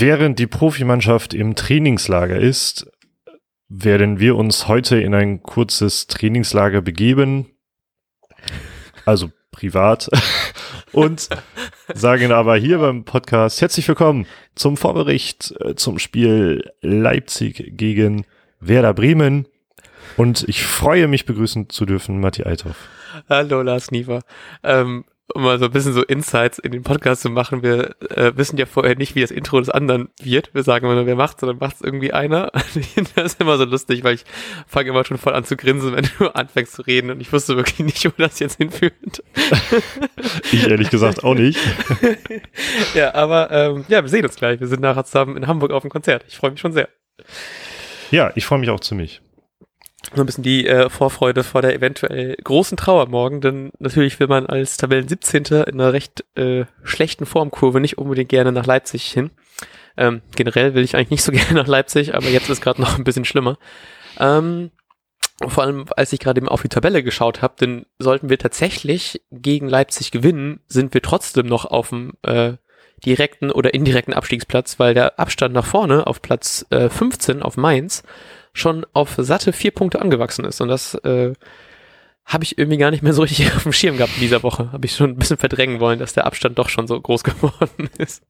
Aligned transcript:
Während 0.00 0.38
die 0.38 0.46
Profimannschaft 0.46 1.34
im 1.34 1.54
Trainingslager 1.54 2.38
ist, 2.38 2.90
werden 3.68 4.18
wir 4.18 4.34
uns 4.34 4.66
heute 4.66 4.98
in 4.98 5.14
ein 5.14 5.42
kurzes 5.42 6.06
Trainingslager 6.06 6.80
begeben. 6.80 7.50
Also 9.04 9.30
privat. 9.50 10.08
Und 10.92 11.28
sagen 11.92 12.32
aber 12.32 12.56
hier 12.56 12.78
beim 12.78 13.04
Podcast 13.04 13.60
herzlich 13.60 13.86
willkommen 13.88 14.26
zum 14.54 14.78
Vorbericht 14.78 15.54
äh, 15.60 15.74
zum 15.74 15.98
Spiel 15.98 16.72
Leipzig 16.80 17.76
gegen 17.76 18.24
Werder 18.58 18.94
Bremen. 18.94 19.48
Und 20.16 20.48
ich 20.48 20.62
freue 20.62 21.08
mich 21.08 21.26
begrüßen 21.26 21.68
zu 21.68 21.84
dürfen, 21.84 22.20
Matti 22.20 22.42
Althoff. 22.42 22.88
Hallo 23.28 23.60
Lars 23.60 23.90
Niefer. 23.90 24.22
Ähm, 24.62 25.04
um 25.34 25.42
mal 25.42 25.58
so 25.58 25.66
ein 25.66 25.70
bisschen 25.70 25.92
so 25.92 26.02
Insights 26.02 26.58
in 26.58 26.72
den 26.72 26.82
Podcast 26.82 27.22
zu 27.22 27.30
machen. 27.30 27.62
Wir 27.62 27.96
äh, 28.10 28.32
wissen 28.36 28.56
ja 28.56 28.66
vorher 28.66 28.96
nicht, 28.96 29.14
wie 29.14 29.20
das 29.20 29.30
Intro 29.30 29.58
des 29.58 29.70
anderen 29.70 30.08
wird. 30.20 30.52
Wir 30.54 30.62
sagen 30.62 30.84
immer 30.84 30.94
nur, 30.94 31.06
wer 31.06 31.16
macht 31.16 31.40
sondern 31.40 31.58
macht 31.58 31.76
es 31.76 31.80
irgendwie 31.80 32.12
einer. 32.12 32.50
das 33.14 33.32
ist 33.32 33.40
immer 33.40 33.58
so 33.58 33.64
lustig, 33.64 34.04
weil 34.04 34.14
ich 34.14 34.24
fange 34.66 34.90
immer 34.90 35.04
schon 35.04 35.18
voll 35.18 35.34
an 35.34 35.44
zu 35.44 35.56
grinsen, 35.56 35.94
wenn 35.94 36.08
du 36.18 36.28
anfängst 36.34 36.72
zu 36.72 36.82
reden 36.82 37.10
und 37.10 37.20
ich 37.20 37.32
wusste 37.32 37.56
wirklich 37.56 37.78
nicht, 37.80 38.04
wo 38.04 38.12
das 38.16 38.38
jetzt 38.38 38.56
hinführt. 38.56 39.22
ich 40.52 40.68
ehrlich 40.68 40.90
gesagt 40.90 41.24
auch 41.24 41.34
nicht. 41.34 41.58
ja, 42.94 43.14
aber 43.14 43.50
ähm, 43.50 43.84
ja, 43.88 44.02
wir 44.02 44.08
sehen 44.08 44.24
uns 44.24 44.36
gleich. 44.36 44.60
Wir 44.60 44.66
sind 44.66 44.80
nachher 44.80 45.04
zusammen 45.04 45.36
in 45.36 45.46
Hamburg 45.46 45.70
auf 45.72 45.82
dem 45.82 45.90
Konzert. 45.90 46.24
Ich 46.28 46.36
freue 46.36 46.50
mich 46.50 46.60
schon 46.60 46.72
sehr. 46.72 46.88
Ja, 48.10 48.32
ich 48.34 48.44
freue 48.44 48.58
mich 48.58 48.70
auch 48.70 48.80
ziemlich 48.80 49.20
so 50.14 50.22
ein 50.22 50.26
bisschen 50.26 50.42
die 50.42 50.66
äh, 50.66 50.88
Vorfreude 50.88 51.44
vor 51.44 51.62
der 51.62 51.74
eventuell 51.74 52.36
großen 52.42 52.76
Trauer 52.76 53.08
morgen, 53.08 53.40
denn 53.40 53.70
natürlich 53.78 54.18
will 54.18 54.26
man 54.26 54.46
als 54.46 54.76
Tabellen 54.76 55.06
17. 55.06 55.44
in 55.44 55.80
einer 55.80 55.92
recht 55.92 56.24
äh, 56.36 56.64
schlechten 56.82 57.26
Formkurve 57.26 57.80
nicht 57.80 57.98
unbedingt 57.98 58.30
gerne 58.30 58.50
nach 58.50 58.66
Leipzig 58.66 59.04
hin. 59.04 59.30
Ähm, 59.96 60.22
generell 60.34 60.74
will 60.74 60.84
ich 60.84 60.96
eigentlich 60.96 61.10
nicht 61.10 61.24
so 61.24 61.32
gerne 61.32 61.54
nach 61.54 61.66
Leipzig, 61.66 62.14
aber 62.14 62.28
jetzt 62.28 62.48
ist 62.48 62.62
gerade 62.62 62.80
noch 62.80 62.96
ein 62.96 63.04
bisschen 63.04 63.24
schlimmer. 63.24 63.58
Ähm, 64.18 64.70
vor 65.46 65.64
allem, 65.64 65.86
als 65.96 66.12
ich 66.12 66.20
gerade 66.20 66.40
eben 66.40 66.48
auf 66.48 66.62
die 66.62 66.68
Tabelle 66.68 67.02
geschaut 67.02 67.40
habe, 67.40 67.54
denn 67.60 67.86
sollten 67.98 68.28
wir 68.28 68.38
tatsächlich 68.38 69.22
gegen 69.30 69.68
Leipzig 69.68 70.10
gewinnen, 70.10 70.60
sind 70.66 70.92
wir 70.92 71.02
trotzdem 71.02 71.46
noch 71.46 71.64
auf 71.64 71.90
dem 71.90 72.12
äh, 72.22 72.54
direkten 73.04 73.50
oder 73.50 73.72
indirekten 73.72 74.12
Abstiegsplatz, 74.12 74.78
weil 74.78 74.92
der 74.92 75.18
Abstand 75.18 75.54
nach 75.54 75.64
vorne 75.64 76.06
auf 76.06 76.20
Platz 76.20 76.66
äh, 76.70 76.90
15 76.90 77.42
auf 77.42 77.56
Mainz 77.56 78.02
schon 78.52 78.86
auf 78.92 79.14
satte 79.18 79.52
vier 79.52 79.70
Punkte 79.70 80.00
angewachsen 80.00 80.44
ist. 80.44 80.60
Und 80.60 80.68
das 80.68 80.94
äh, 80.96 81.32
habe 82.24 82.44
ich 82.44 82.58
irgendwie 82.58 82.78
gar 82.78 82.90
nicht 82.90 83.02
mehr 83.02 83.12
so 83.12 83.22
richtig 83.22 83.52
auf 83.56 83.64
dem 83.64 83.72
Schirm 83.72 83.96
gehabt 83.96 84.14
in 84.16 84.20
dieser 84.20 84.42
Woche. 84.42 84.72
Habe 84.72 84.86
ich 84.86 84.94
schon 84.94 85.10
ein 85.10 85.16
bisschen 85.16 85.36
verdrängen 85.36 85.80
wollen, 85.80 85.98
dass 85.98 86.12
der 86.12 86.26
Abstand 86.26 86.58
doch 86.58 86.68
schon 86.68 86.86
so 86.86 87.00
groß 87.00 87.24
geworden 87.24 87.90
ist. 87.98 88.22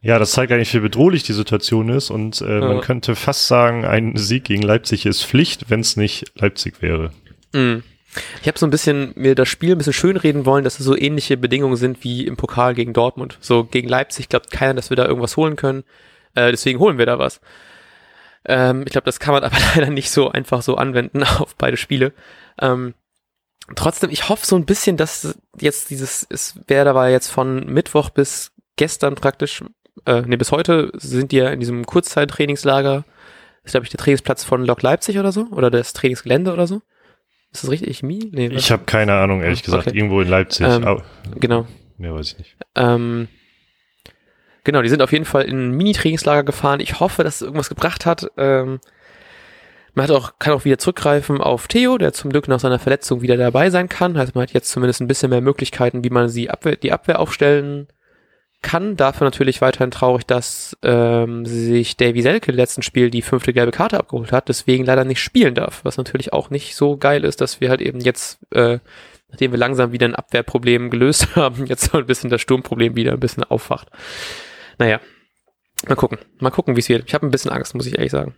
Ja, 0.00 0.18
das 0.18 0.32
zeigt 0.32 0.52
eigentlich, 0.52 0.74
wie 0.74 0.80
bedrohlich 0.80 1.22
die 1.22 1.32
Situation 1.32 1.88
ist. 1.88 2.10
Und 2.10 2.40
äh, 2.40 2.60
man 2.60 2.80
könnte 2.80 3.14
fast 3.14 3.46
sagen, 3.46 3.84
ein 3.84 4.16
Sieg 4.16 4.44
gegen 4.44 4.62
Leipzig 4.62 5.06
ist 5.06 5.24
Pflicht, 5.24 5.70
wenn 5.70 5.80
es 5.80 5.96
nicht 5.96 6.32
Leipzig 6.34 6.82
wäre. 6.82 7.10
Mm. 7.52 7.82
Ich 8.40 8.48
habe 8.48 8.58
so 8.58 8.66
ein 8.66 8.70
bisschen 8.70 9.12
mir 9.14 9.34
das 9.34 9.48
Spiel 9.48 9.72
ein 9.72 9.78
bisschen 9.78 9.92
schönreden 9.92 10.46
wollen, 10.46 10.64
dass 10.64 10.78
es 10.78 10.86
so 10.86 10.96
ähnliche 10.96 11.36
Bedingungen 11.36 11.76
sind 11.76 12.02
wie 12.02 12.26
im 12.26 12.38
Pokal 12.38 12.74
gegen 12.74 12.94
Dortmund. 12.94 13.36
So 13.40 13.64
gegen 13.64 13.88
Leipzig 13.88 14.30
glaubt 14.30 14.50
keiner, 14.50 14.74
dass 14.74 14.88
wir 14.88 14.96
da 14.96 15.04
irgendwas 15.06 15.36
holen 15.36 15.56
können. 15.56 15.84
Äh, 16.34 16.50
deswegen 16.50 16.78
holen 16.78 16.96
wir 16.96 17.04
da 17.04 17.18
was. 17.18 17.40
Ähm, 18.46 18.82
ich 18.86 18.92
glaube, 18.92 19.04
das 19.04 19.20
kann 19.20 19.34
man 19.34 19.44
aber 19.44 19.56
leider 19.74 19.90
nicht 19.90 20.10
so 20.10 20.30
einfach 20.30 20.62
so 20.62 20.76
anwenden 20.76 21.22
auf 21.38 21.56
beide 21.56 21.76
Spiele. 21.76 22.12
Ähm, 22.60 22.94
trotzdem, 23.74 24.10
ich 24.10 24.28
hoffe 24.28 24.46
so 24.46 24.56
ein 24.56 24.66
bisschen, 24.66 24.96
dass 24.96 25.38
jetzt 25.60 25.90
dieses, 25.90 26.26
es 26.28 26.58
wäre 26.66 26.94
war 26.94 27.10
jetzt 27.10 27.28
von 27.28 27.66
Mittwoch 27.66 28.10
bis 28.10 28.52
gestern 28.76 29.14
praktisch, 29.14 29.62
äh, 30.04 30.22
nee, 30.22 30.36
bis 30.36 30.52
heute 30.52 30.92
sind 30.94 31.32
die 31.32 31.36
ja 31.36 31.48
in 31.50 31.60
diesem 31.60 31.84
Kurzzeittrainingslager. 31.84 33.04
Ist, 33.64 33.72
glaube 33.72 33.84
ich, 33.84 33.90
der 33.90 33.98
Trainingsplatz 33.98 34.44
von 34.44 34.64
Lok 34.64 34.82
Leipzig 34.82 35.18
oder 35.18 35.32
so, 35.32 35.48
oder 35.50 35.70
das 35.70 35.92
Trainingsgelände 35.92 36.52
oder 36.52 36.68
so. 36.68 36.82
Ist 37.50 37.64
das 37.64 37.70
richtig? 37.70 38.02
Mi? 38.02 38.30
Nee, 38.32 38.48
ich 38.48 38.70
habe 38.70 38.84
keine 38.84 39.14
Ahnung, 39.14 39.42
ehrlich 39.42 39.62
ah, 39.62 39.64
gesagt. 39.64 39.86
Okay. 39.88 39.96
Irgendwo 39.96 40.20
in 40.20 40.28
Leipzig. 40.28 40.66
Ähm, 40.66 41.02
genau. 41.34 41.66
Mehr 41.98 42.14
weiß 42.14 42.32
ich 42.32 42.38
nicht. 42.38 42.56
Ähm, 42.74 43.28
Genau, 44.66 44.82
die 44.82 44.88
sind 44.88 45.00
auf 45.00 45.12
jeden 45.12 45.24
Fall 45.24 45.44
in 45.44 45.68
ein 45.68 45.76
Mini-Trainingslager 45.76 46.42
gefahren. 46.42 46.80
Ich 46.80 46.98
hoffe, 46.98 47.22
dass 47.22 47.36
es 47.36 47.42
irgendwas 47.42 47.68
gebracht 47.68 48.04
hat. 48.04 48.32
Ähm, 48.36 48.80
man 49.94 50.02
hat 50.02 50.10
auch, 50.10 50.40
kann 50.40 50.54
auch 50.54 50.64
wieder 50.64 50.78
zurückgreifen 50.78 51.40
auf 51.40 51.68
Theo, 51.68 51.98
der 51.98 52.12
zum 52.12 52.32
Glück 52.32 52.48
nach 52.48 52.58
seiner 52.58 52.80
Verletzung 52.80 53.22
wieder 53.22 53.36
dabei 53.36 53.70
sein 53.70 53.88
kann. 53.88 54.16
Also 54.16 54.32
man 54.34 54.42
hat 54.42 54.54
jetzt 54.54 54.70
zumindest 54.70 55.00
ein 55.00 55.06
bisschen 55.06 55.30
mehr 55.30 55.40
Möglichkeiten, 55.40 56.02
wie 56.02 56.10
man 56.10 56.28
sie 56.28 56.50
Abwehr, 56.50 56.74
die 56.74 56.90
Abwehr 56.90 57.20
aufstellen 57.20 57.86
kann. 58.60 58.96
Dafür 58.96 59.26
natürlich 59.26 59.60
weiterhin 59.60 59.92
traurig, 59.92 60.26
dass 60.26 60.76
ähm, 60.82 61.46
sich 61.46 61.96
Davy 61.96 62.22
Selke 62.22 62.50
im 62.50 62.56
letzten 62.56 62.82
Spiel 62.82 63.08
die 63.08 63.22
fünfte 63.22 63.52
gelbe 63.52 63.70
Karte 63.70 64.00
abgeholt 64.00 64.32
hat, 64.32 64.48
deswegen 64.48 64.84
leider 64.84 65.04
nicht 65.04 65.20
spielen 65.20 65.54
darf. 65.54 65.84
Was 65.84 65.96
natürlich 65.96 66.32
auch 66.32 66.50
nicht 66.50 66.74
so 66.74 66.96
geil 66.96 67.22
ist, 67.22 67.40
dass 67.40 67.60
wir 67.60 67.70
halt 67.70 67.82
eben 67.82 68.00
jetzt, 68.00 68.40
äh, 68.50 68.80
nachdem 69.28 69.52
wir 69.52 69.60
langsam 69.60 69.92
wieder 69.92 70.08
ein 70.08 70.16
Abwehrproblem 70.16 70.90
gelöst 70.90 71.28
haben, 71.36 71.66
jetzt 71.66 71.92
so 71.92 71.98
ein 71.98 72.06
bisschen 72.06 72.30
das 72.30 72.40
Sturmproblem 72.40 72.96
wieder 72.96 73.12
ein 73.12 73.20
bisschen 73.20 73.44
aufwacht. 73.44 73.90
Naja, 74.78 75.00
mal 75.88 75.96
gucken. 75.96 76.18
Mal 76.38 76.50
gucken, 76.50 76.76
wie 76.76 76.80
es 76.80 76.88
wird. 76.88 77.04
Ich 77.06 77.14
habe 77.14 77.26
ein 77.26 77.30
bisschen 77.30 77.50
Angst, 77.50 77.74
muss 77.74 77.86
ich 77.86 77.96
ehrlich 77.96 78.12
sagen. 78.12 78.34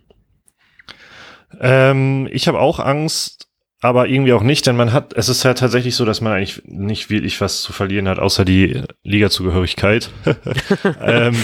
Ähm, 1.59 2.27
ich 2.31 2.47
habe 2.47 2.59
auch 2.59 2.79
Angst, 2.79 3.47
aber 3.81 4.07
irgendwie 4.07 4.33
auch 4.33 4.43
nicht, 4.43 4.67
denn 4.67 4.75
man 4.75 4.91
hat, 4.91 5.13
es 5.13 5.29
ist 5.29 5.43
ja 5.43 5.53
tatsächlich 5.53 5.95
so, 5.95 6.05
dass 6.05 6.21
man 6.21 6.33
eigentlich 6.33 6.61
nicht 6.65 7.09
wirklich 7.09 7.39
was 7.39 7.61
zu 7.61 7.71
verlieren 7.71 8.07
hat, 8.07 8.19
außer 8.19 8.45
die 8.45 8.83
Liga-Zugehörigkeit. 9.03 10.09
ähm, 11.01 11.35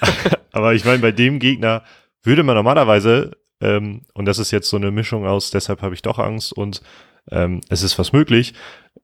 aber 0.52 0.74
ich 0.74 0.84
meine, 0.84 0.98
bei 0.98 1.12
dem 1.12 1.38
Gegner 1.38 1.84
würde 2.22 2.42
man 2.42 2.56
normalerweise, 2.56 3.36
ähm, 3.60 4.02
und 4.14 4.26
das 4.26 4.38
ist 4.38 4.50
jetzt 4.50 4.68
so 4.68 4.76
eine 4.76 4.90
Mischung 4.90 5.26
aus, 5.26 5.50
deshalb 5.50 5.80
habe 5.82 5.94
ich 5.94 6.02
doch 6.02 6.18
Angst 6.18 6.52
und 6.52 6.82
ähm, 7.30 7.60
es 7.68 7.82
ist 7.82 7.98
was 7.98 8.12
möglich, 8.12 8.54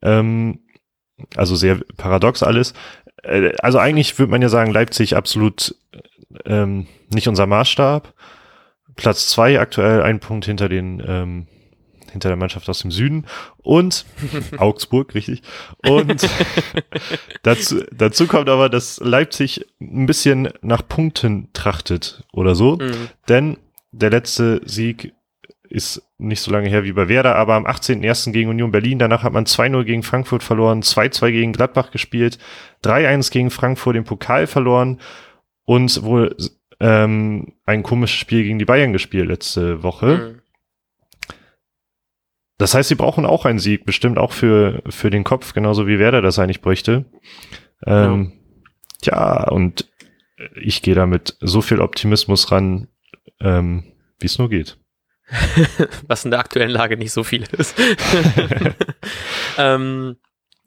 ähm, 0.02 0.60
also 1.36 1.54
sehr 1.54 1.80
paradox 1.96 2.42
alles, 2.42 2.74
also 3.22 3.78
eigentlich 3.78 4.18
würde 4.18 4.30
man 4.30 4.42
ja 4.42 4.48
sagen, 4.48 4.72
Leipzig 4.72 5.16
absolut 5.16 5.74
ähm, 6.44 6.86
nicht 7.10 7.28
unser 7.28 7.46
Maßstab. 7.46 8.14
Platz 8.96 9.28
zwei 9.28 9.58
aktuell, 9.58 10.02
ein 10.02 10.20
Punkt 10.20 10.44
hinter 10.44 10.68
den 10.68 11.02
ähm, 11.06 11.46
hinter 12.12 12.28
der 12.28 12.36
Mannschaft 12.36 12.68
aus 12.68 12.80
dem 12.80 12.90
Süden 12.90 13.26
und 13.58 14.04
Augsburg, 14.58 15.14
richtig. 15.14 15.42
Und 15.82 16.28
dazu, 17.42 17.82
dazu 17.90 18.26
kommt 18.26 18.48
aber, 18.48 18.68
dass 18.68 19.00
Leipzig 19.00 19.66
ein 19.80 20.06
bisschen 20.06 20.50
nach 20.60 20.86
Punkten 20.86 21.48
trachtet 21.52 22.22
oder 22.32 22.54
so. 22.54 22.76
Mhm. 22.76 23.08
Denn 23.28 23.56
der 23.90 24.10
letzte 24.10 24.60
Sieg 24.64 25.14
ist 25.72 26.02
nicht 26.18 26.40
so 26.40 26.52
lange 26.52 26.68
her 26.68 26.84
wie 26.84 26.92
bei 26.92 27.08
Werder, 27.08 27.34
aber 27.36 27.54
am 27.54 27.66
18.01. 27.66 28.32
gegen 28.32 28.50
Union 28.50 28.70
Berlin. 28.70 28.98
Danach 28.98 29.22
hat 29.22 29.32
man 29.32 29.46
2-0 29.46 29.84
gegen 29.84 30.02
Frankfurt 30.02 30.42
verloren, 30.42 30.82
2-2 30.82 31.30
gegen 31.30 31.52
Gladbach 31.52 31.90
gespielt, 31.90 32.38
3-1 32.84 33.32
gegen 33.32 33.50
Frankfurt 33.50 33.96
den 33.96 34.04
Pokal 34.04 34.46
verloren 34.46 35.00
und 35.64 36.02
wohl 36.02 36.36
ähm, 36.78 37.54
ein 37.64 37.82
komisches 37.82 38.18
Spiel 38.18 38.42
gegen 38.42 38.58
die 38.58 38.66
Bayern 38.66 38.92
gespielt 38.92 39.28
letzte 39.28 39.82
Woche. 39.82 40.34
Mhm. 40.34 40.42
Das 42.58 42.74
heißt, 42.74 42.90
sie 42.90 42.94
brauchen 42.94 43.24
auch 43.24 43.46
einen 43.46 43.58
Sieg, 43.58 43.86
bestimmt 43.86 44.18
auch 44.18 44.32
für, 44.32 44.82
für 44.88 45.10
den 45.10 45.24
Kopf, 45.24 45.54
genauso 45.54 45.86
wie 45.86 45.98
Werder 45.98 46.20
das 46.20 46.38
eigentlich 46.38 46.60
bräuchte. 46.60 47.06
Ähm, 47.86 48.32
ja. 49.02 49.40
ja, 49.40 49.48
und 49.48 49.90
ich 50.54 50.82
gehe 50.82 50.94
da 50.94 51.06
mit 51.06 51.36
so 51.40 51.62
viel 51.62 51.80
Optimismus 51.80 52.52
ran, 52.52 52.88
ähm, 53.40 53.84
wie 54.20 54.26
es 54.26 54.38
nur 54.38 54.50
geht. 54.50 54.78
was 56.06 56.24
in 56.24 56.30
der 56.30 56.40
aktuellen 56.40 56.70
Lage 56.70 56.96
nicht 56.96 57.12
so 57.12 57.24
viel 57.24 57.44
ist. 57.52 57.74
ähm, 59.58 60.16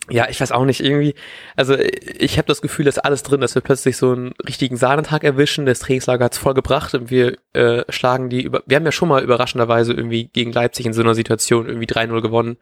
ja, 0.09 0.27
ich 0.29 0.39
weiß 0.39 0.51
auch 0.51 0.65
nicht, 0.65 0.81
irgendwie, 0.81 1.15
also 1.55 1.75
ich 1.75 2.37
habe 2.37 2.47
das 2.47 2.61
Gefühl, 2.61 2.85
dass 2.85 2.99
alles 2.99 3.23
drin, 3.23 3.41
dass 3.41 3.55
wir 3.55 3.63
plötzlich 3.63 3.97
so 3.97 4.11
einen 4.11 4.33
richtigen 4.47 4.77
Sahnentag 4.77 5.23
erwischen, 5.23 5.65
das 5.65 5.79
Trainingslager 5.79 6.25
hat's 6.25 6.37
voll 6.37 6.53
gebracht 6.53 6.93
und 6.93 7.09
wir 7.09 7.37
äh, 7.53 7.83
schlagen 7.89 8.29
die, 8.29 8.43
über 8.43 8.61
wir 8.67 8.75
haben 8.75 8.85
ja 8.85 8.91
schon 8.91 9.09
mal 9.09 9.23
überraschenderweise 9.23 9.93
irgendwie 9.93 10.27
gegen 10.27 10.51
Leipzig 10.51 10.85
in 10.85 10.93
so 10.93 11.01
einer 11.01 11.15
Situation 11.15 11.67
irgendwie 11.67 11.87
3-0 11.87 12.21
gewonnen. 12.21 12.57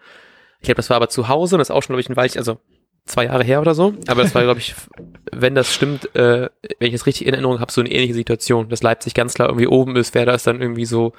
Ich 0.62 0.68
glaube, 0.68 0.78
das 0.78 0.90
war 0.90 0.98
aber 0.98 1.10
zu 1.10 1.28
Hause 1.28 1.56
und 1.56 1.60
das 1.60 1.70
ist 1.70 1.76
auch 1.76 1.84
schon, 1.84 1.94
glaube 1.94 2.02
ich, 2.02 2.10
ein 2.10 2.16
Weilchen, 2.16 2.40
also 2.40 2.60
zwei 3.06 3.26
Jahre 3.26 3.44
her 3.44 3.60
oder 3.60 3.76
so, 3.76 3.94
aber 4.08 4.24
das 4.24 4.34
war, 4.34 4.44
glaube 4.44 4.62
ich, 4.62 4.74
wenn 5.34 5.56
das 5.56 5.74
stimmt, 5.74 6.16
äh, 6.16 6.50
wenn 6.80 6.88
ich 6.88 6.94
es 6.94 7.06
richtig 7.06 7.28
in 7.28 7.34
Erinnerung 7.34 7.60
habe, 7.60 7.74
so 7.74 7.82
eine 7.82 7.92
ähnliche 7.92 8.14
Situation, 8.14 8.70
dass 8.70 8.84
Leipzig 8.84 9.14
ganz 9.14 9.34
klar 9.34 9.50
irgendwie 9.50 9.68
oben 9.68 9.98
ist, 9.98 10.16
wer 10.16 10.26
da 10.26 10.34
ist 10.34 10.48
dann 10.48 10.62
irgendwie 10.62 10.86
so 10.86 11.12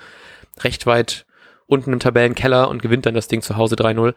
recht 0.61 0.87
weit 0.87 1.27
unten 1.67 1.93
im 1.93 2.01
Tabellenkeller 2.01 2.69
und 2.69 2.83
gewinnt 2.83 3.07
dann 3.07 3.15
das 3.15 3.29
Ding 3.29 3.43
zu 3.43 3.57
Hause 3.57 3.75
3-0. 3.77 4.15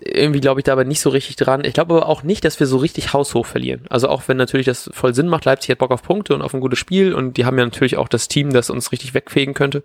Irgendwie 0.00 0.40
glaube 0.40 0.60
ich 0.60 0.64
da 0.64 0.72
aber 0.72 0.84
nicht 0.84 1.00
so 1.00 1.10
richtig 1.10 1.36
dran. 1.36 1.64
Ich 1.64 1.74
glaube 1.74 1.94
aber 1.94 2.06
auch 2.06 2.22
nicht, 2.22 2.44
dass 2.44 2.58
wir 2.58 2.66
so 2.66 2.78
richtig 2.78 3.12
haushoch 3.12 3.46
verlieren. 3.46 3.84
Also 3.88 4.08
auch 4.08 4.22
wenn 4.26 4.36
natürlich 4.36 4.66
das 4.66 4.90
voll 4.92 5.14
Sinn 5.14 5.28
macht, 5.28 5.44
Leipzig 5.44 5.70
hat 5.70 5.78
Bock 5.78 5.90
auf 5.90 6.02
Punkte 6.02 6.34
und 6.34 6.42
auf 6.42 6.54
ein 6.54 6.60
gutes 6.60 6.78
Spiel 6.78 7.14
und 7.14 7.36
die 7.36 7.44
haben 7.44 7.58
ja 7.58 7.64
natürlich 7.64 7.96
auch 7.96 8.08
das 8.08 8.28
Team, 8.28 8.52
das 8.52 8.70
uns 8.70 8.90
richtig 8.90 9.14
wegfegen 9.14 9.54
könnte. 9.54 9.82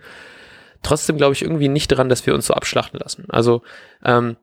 Trotzdem 0.81 1.17
glaube 1.17 1.33
ich 1.33 1.41
irgendwie 1.43 1.67
nicht 1.67 1.87
dran, 1.89 2.09
dass 2.09 2.25
wir 2.25 2.33
uns 2.33 2.47
so 2.47 2.53
abschlachten 2.53 2.99
lassen. 2.99 3.25
Also 3.29 3.61
ähm, 4.03 4.37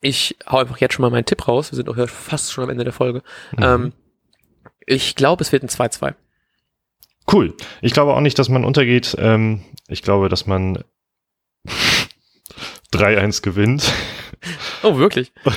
ich 0.00 0.36
hau 0.48 0.58
einfach 0.58 0.78
jetzt 0.78 0.94
schon 0.94 1.02
mal 1.02 1.10
meinen 1.10 1.26
Tipp 1.26 1.46
raus. 1.46 1.70
Wir 1.70 1.76
sind 1.76 1.88
auch 1.88 2.08
fast 2.08 2.52
schon 2.52 2.64
am 2.64 2.70
Ende 2.70 2.84
der 2.84 2.92
Folge. 2.92 3.22
Mhm. 3.52 3.62
Ähm, 3.62 3.92
Ich 4.86 5.14
glaube, 5.14 5.42
es 5.42 5.52
wird 5.52 5.62
ein 5.62 5.68
2-2. 5.68 6.14
Cool. 7.32 7.54
Ich 7.80 7.92
glaube 7.92 8.14
auch 8.14 8.20
nicht, 8.20 8.38
dass 8.38 8.48
man 8.48 8.64
untergeht. 8.64 9.16
Ähm, 9.18 9.62
ich 9.88 10.02
glaube, 10.02 10.28
dass 10.28 10.46
man 10.46 10.82
3-1 12.92 13.42
gewinnt. 13.42 13.92
Oh, 14.82 14.96
wirklich? 14.96 15.32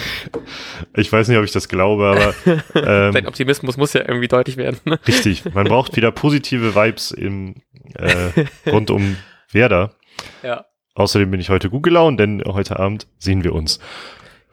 Ich 0.95 1.11
weiß 1.11 1.27
nicht, 1.27 1.37
ob 1.37 1.43
ich 1.43 1.51
das 1.51 1.69
glaube, 1.69 2.05
aber. 2.05 2.33
Ähm, 2.75 3.13
Dein 3.13 3.27
Optimismus 3.27 3.77
muss 3.77 3.93
ja 3.93 4.01
irgendwie 4.01 4.27
deutlich 4.27 4.57
werden. 4.57 4.79
Ne? 4.85 4.99
Richtig. 5.07 5.43
Man 5.53 5.65
braucht 5.65 5.95
wieder 5.95 6.11
positive 6.11 6.75
Vibes 6.75 7.11
im, 7.11 7.55
äh, 7.95 8.45
rund 8.69 8.91
um 8.91 9.15
Werder. 9.51 9.95
Ja. 10.43 10.65
Außerdem 10.95 11.31
bin 11.31 11.39
ich 11.39 11.49
heute 11.49 11.69
gut 11.69 11.83
gelaunt, 11.83 12.19
denn 12.19 12.43
heute 12.45 12.79
Abend 12.79 13.07
sehen 13.17 13.43
wir 13.43 13.53
uns. 13.53 13.79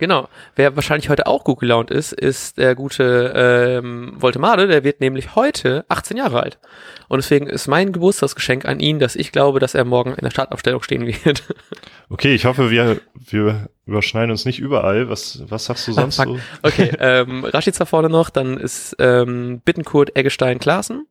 Genau. 0.00 0.31
Wer 0.56 0.76
wahrscheinlich 0.76 1.11
heute 1.11 1.26
auch 1.26 1.44
gut 1.44 1.61
gelaunt 1.61 1.91
ist, 1.91 2.12
ist 2.14 2.56
der 2.56 2.75
gute 2.75 3.35
ähm, 3.37 4.14
Voltemade. 4.17 4.67
Der 4.67 4.82
wird 4.82 5.02
nämlich 5.02 5.37
heute 5.37 5.85
18 5.91 6.17
Jahre 6.17 6.43
alt. 6.43 6.58
Und 7.08 7.19
deswegen 7.19 7.47
ist 7.47 7.69
mein 7.69 7.93
Geburtstagsgeschenk 7.93 8.64
an 8.64 8.81
ihn, 8.81 8.99
dass 8.99 9.14
ich 9.14 9.31
glaube, 9.31 9.61
dass 9.61 9.75
er 9.75 9.85
morgen 9.85 10.14
in 10.14 10.25
der 10.25 10.31
Startaufstellung 10.31 10.82
stehen 10.82 11.06
wird. 11.06 11.44
Okay, 12.12 12.35
ich 12.35 12.44
hoffe, 12.44 12.73
wir, 12.73 13.00
wir 13.14 13.69
überschneiden 13.87 14.32
uns 14.32 14.44
nicht 14.44 14.58
überall. 14.58 15.08
Was, 15.08 15.44
was 15.49 15.67
sagst 15.67 15.87
du 15.87 15.93
sonst 15.93 16.19
Ah, 16.19 16.25
so? 16.25 16.41
Okay, 16.62 16.91
ähm, 16.99 17.44
Rashica 17.44 17.85
vorne 17.85 18.08
noch, 18.08 18.31
dann 18.31 18.56
ist 18.58 18.96
ähm, 18.99 19.61
Bittenkurt, 19.64 20.17
Eggestein, 20.17 20.58
Klaassen. 20.58 21.06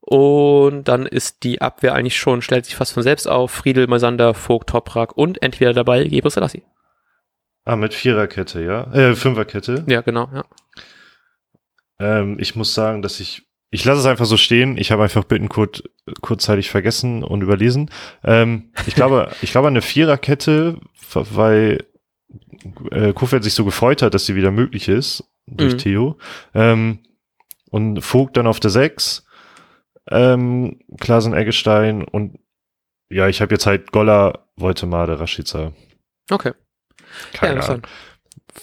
Und 0.00 0.84
dann 0.84 1.06
ist 1.06 1.42
die 1.42 1.60
Abwehr 1.60 1.94
eigentlich 1.94 2.16
schon, 2.16 2.40
stellt 2.40 2.66
sich 2.66 2.76
fast 2.76 2.92
von 2.92 3.02
selbst 3.02 3.26
auf. 3.26 3.50
Friedel, 3.50 3.88
Moisander, 3.88 4.32
Vogt, 4.32 4.68
Toprak 4.68 5.16
und 5.16 5.42
entweder 5.42 5.72
dabei 5.72 6.04
Gebrus 6.04 6.34
Selassie. 6.34 6.62
Ah, 7.64 7.76
mit 7.76 7.94
Viererkette, 7.94 8.62
ja? 8.62 8.92
Äh, 8.92 9.14
Fünferkette. 9.14 9.84
Ja, 9.86 10.00
genau, 10.00 10.28
ja. 10.34 10.44
Ähm, 12.00 12.36
ich 12.40 12.56
muss 12.56 12.74
sagen, 12.74 13.02
dass 13.02 13.20
ich, 13.20 13.46
ich 13.70 13.84
lasse 13.84 14.00
es 14.00 14.06
einfach 14.06 14.24
so 14.24 14.36
stehen. 14.36 14.76
Ich 14.76 14.90
habe 14.90 15.04
einfach 15.04 15.24
Bittenkurt 15.24 15.84
kurzzeitig 16.20 16.70
vergessen 16.70 17.22
und 17.22 17.42
überlesen. 17.42 17.90
Ähm, 18.24 18.72
ich 18.86 18.94
glaube, 18.94 19.30
ich 19.42 19.52
glaube 19.52 19.68
an 19.68 19.74
eine 19.74 19.82
Viererkette, 19.82 20.78
weil 21.14 21.84
äh, 22.90 23.12
Kofeld 23.12 23.44
sich 23.44 23.54
so 23.54 23.64
gefreut 23.64 24.02
hat, 24.02 24.14
dass 24.14 24.26
sie 24.26 24.34
wieder 24.34 24.50
möglich 24.50 24.88
ist 24.88 25.24
durch 25.46 25.74
Mhm. 25.74 25.78
Theo. 25.78 26.18
Ähm, 26.54 26.98
und 27.70 28.02
Vogt 28.02 28.36
dann 28.36 28.46
auf 28.46 28.60
der 28.60 28.70
Sechs, 28.70 29.24
ähm, 30.10 30.80
Klasen 31.00 31.32
Eggestein 31.32 32.02
und 32.02 32.38
ja, 33.08 33.28
ich 33.28 33.40
habe 33.40 33.54
jetzt 33.54 33.66
halt 33.66 33.92
Golla, 33.92 34.46
Woltemade, 34.56 35.20
Rashica. 35.20 35.72
Okay. 36.30 36.52
Keine 37.32 37.60
ja, 37.60 37.66
Ahnung. 37.66 37.82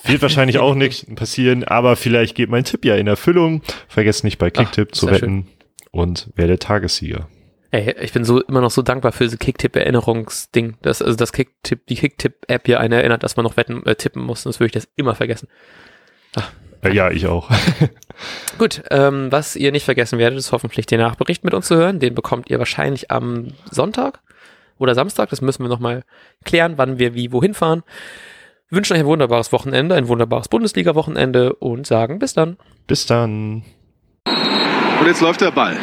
Wird 0.04 0.22
wahrscheinlich 0.22 0.58
auch 0.60 0.76
nicht 0.76 1.16
passieren, 1.16 1.64
aber 1.64 1.96
vielleicht 1.96 2.36
geht 2.36 2.50
mein 2.50 2.64
Tipp 2.64 2.86
ja 2.86 2.96
in 2.96 3.08
Erfüllung. 3.08 3.62
Vergesst 3.88 4.24
nicht 4.24 4.38
bei 4.38 4.50
Kicktip 4.50 4.90
Ach, 4.92 4.96
zu 4.96 5.10
wetten 5.10 5.48
und 5.92 6.30
werde 6.36 6.60
Tagessieger. 6.60 7.28
Ey, 7.72 7.96
ich 8.02 8.14
bin 8.14 8.24
so 8.24 8.42
immer 8.42 8.62
noch 8.62 8.72
so 8.72 8.81
dankbar 8.81 9.12
für 9.12 9.26
diese 9.26 9.38
Kicktip-Erinnerungsding. 9.38 10.78
Das, 10.81 11.04
also 11.04 11.16
das 11.16 11.31
Kicktip, 11.31 11.86
die 11.86 11.96
Kicktip-App 11.96 12.66
hier 12.66 12.80
einen 12.80 12.94
erinnert, 12.94 13.22
dass 13.22 13.38
man 13.38 13.44
noch 13.44 13.58
wetten, 13.58 13.86
äh, 13.86 13.96
tippen 13.96 14.24
muss, 14.24 14.42
sonst 14.42 14.60
würde 14.60 14.68
ich 14.68 14.72
das 14.84 14.88
immer 14.96 15.14
vergessen. 15.14 15.48
Äh, 16.81 16.94
ja, 16.94 17.12
ich 17.12 17.28
auch. 17.28 17.50
Gut, 18.58 18.81
ähm, 18.90 19.31
was 19.31 19.56
ihr 19.56 19.72
nicht 19.72 19.86
vergessen 19.86 20.18
werdet, 20.18 20.40
ist 20.40 20.52
hoffentlich 20.52 20.88
den 20.88 21.00
Nachbericht 21.00 21.44
mit 21.44 21.54
uns 21.54 21.68
zu 21.68 21.76
hören. 21.76 22.00
Den 22.00 22.16
bekommt 22.16 22.50
ihr 22.50 22.58
wahrscheinlich 22.58 23.12
am 23.12 23.50
Sonntag 23.70 24.20
oder 24.80 24.96
Samstag. 24.96 25.30
Das 25.30 25.42
müssen 25.42 25.64
wir 25.64 25.70
nochmal 25.70 26.04
klären, 26.44 26.74
wann 26.78 26.98
wir 26.98 27.14
wie 27.14 27.31
wohin 27.31 27.54
fahren. 27.54 27.84
Wir 28.70 28.78
wünschen 28.78 28.94
euch 28.94 29.00
ein 29.00 29.06
wunderbares 29.06 29.52
Wochenende, 29.52 29.96
ein 29.96 30.08
wunderbares 30.08 30.48
Bundesliga-Wochenende 30.48 31.54
und 31.54 31.86
sagen 31.86 32.20
bis 32.20 32.34
dann. 32.34 32.58
Bis 32.88 33.06
dann. 33.06 33.64
Und 34.26 35.06
jetzt 35.06 35.22
läuft 35.22 35.42
der 35.42 35.52
Ball. 35.52 35.78